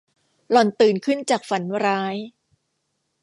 [0.51, 2.15] หล่อนตื่นขึ้นจากฝันร้าย